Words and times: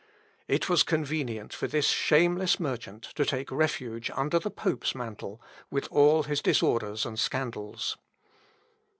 It 0.47 0.67
was 0.67 0.81
convenient 0.81 1.53
for 1.53 1.67
this 1.67 1.89
shameless 1.89 2.59
merchant 2.59 3.03
to 3.13 3.23
take 3.23 3.51
refuge 3.51 4.09
under 4.15 4.39
the 4.39 4.49
pope's 4.49 4.95
mantle, 4.95 5.39
with 5.69 5.87
all 5.91 6.23
his 6.23 6.41
disorders 6.41 7.05
and 7.05 7.19
scandals. 7.19 7.97